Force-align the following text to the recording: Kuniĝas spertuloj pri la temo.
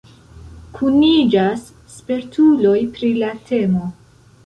Kuniĝas 0.77 1.69
spertuloj 1.99 2.77
pri 2.97 3.15
la 3.23 3.33
temo. 3.53 3.89